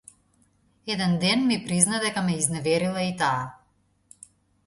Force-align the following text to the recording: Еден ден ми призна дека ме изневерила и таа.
Еден 0.93 1.13
ден 1.23 1.43
ми 1.49 1.57
призна 1.67 1.99
дека 2.05 2.23
ме 2.29 2.37
изневерила 2.39 3.03
и 3.11 3.15
таа. 3.19 3.43